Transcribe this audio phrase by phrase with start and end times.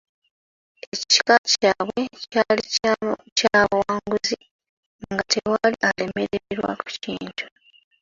[0.95, 2.01] Ekika kyabwe
[2.31, 2.63] kyali
[3.37, 4.37] kya bawanguzi,
[5.11, 6.71] nga tewali alemererwa
[7.03, 7.45] kintu.